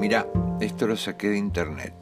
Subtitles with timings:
[0.00, 0.26] Mira,
[0.60, 1.94] esto lo saqué de internet.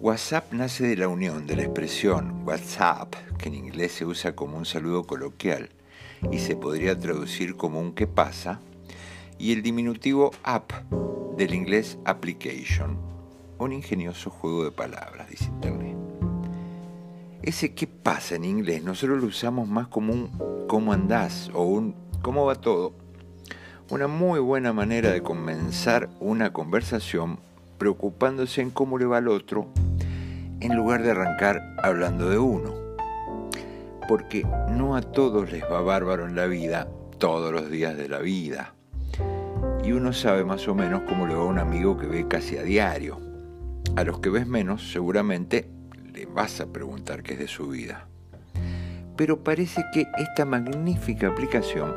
[0.00, 4.58] WhatsApp nace de la unión de la expresión WhatsApp, que en inglés se usa como
[4.58, 5.70] un saludo coloquial
[6.30, 8.60] y se podría traducir como un ¿qué pasa?
[9.38, 10.72] y el diminutivo app
[11.36, 12.98] del inglés application,
[13.58, 15.96] un ingenioso juego de palabras, dice Internet.
[17.42, 21.94] Ese qué pasa en inglés nosotros lo usamos más como un cómo andás o un
[22.22, 22.94] cómo va todo.
[23.88, 27.38] Una muy buena manera de comenzar una conversación
[27.78, 29.68] preocupándose en cómo le va al otro
[30.58, 32.74] en lugar de arrancar hablando de uno.
[34.08, 36.88] Porque no a todos les va bárbaro en la vida
[37.18, 38.74] todos los días de la vida.
[39.84, 42.56] Y uno sabe más o menos cómo le va a un amigo que ve casi
[42.56, 43.20] a diario.
[43.94, 45.70] A los que ves menos seguramente
[46.12, 48.08] le vas a preguntar qué es de su vida.
[49.16, 51.94] Pero parece que esta magnífica aplicación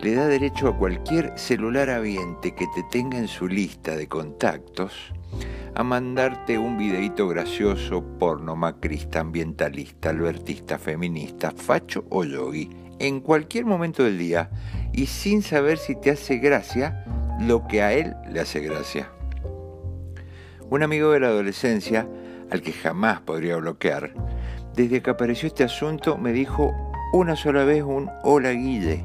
[0.00, 5.12] le da derecho a cualquier celular habiente que te tenga en su lista de contactos
[5.74, 13.64] a mandarte un videíto gracioso, porno, macrista, ambientalista, albertista, feminista, facho o yogi, en cualquier
[13.64, 14.50] momento del día
[14.92, 17.04] y sin saber si te hace gracia
[17.40, 19.10] lo que a él le hace gracia.
[20.70, 22.08] Un amigo de la adolescencia,
[22.50, 24.12] al que jamás podría bloquear,
[24.74, 26.72] desde que apareció este asunto me dijo
[27.12, 29.04] una sola vez un hola Guille,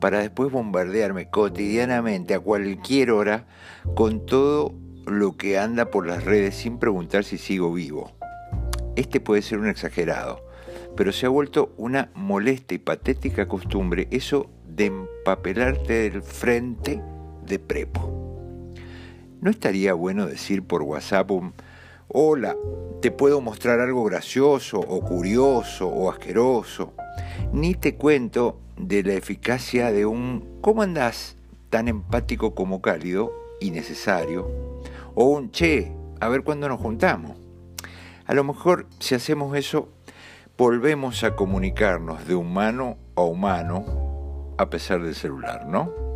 [0.00, 3.46] para después bombardearme cotidianamente a cualquier hora
[3.94, 4.74] con todo
[5.06, 8.12] lo que anda por las redes sin preguntar si sigo vivo.
[8.96, 10.44] Este puede ser un exagerado,
[10.96, 17.02] pero se ha vuelto una molesta y patética costumbre eso de empapelarte del frente
[17.46, 18.18] de prepo.
[19.40, 21.54] ¿No estaría bueno decir por WhatsApp un
[22.08, 22.56] hola,
[23.00, 26.94] te puedo mostrar algo gracioso o curioso o asqueroso?
[27.52, 31.36] Ni te cuento de la eficacia de un ¿cómo andás?
[31.70, 34.50] tan empático como cálido y necesario,
[35.14, 37.36] o un che, a ver cuándo nos juntamos.
[38.26, 39.88] A lo mejor si hacemos eso,
[40.56, 46.07] volvemos a comunicarnos de humano a humano a pesar del celular, ¿no?